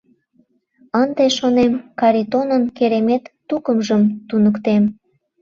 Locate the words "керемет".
2.77-3.23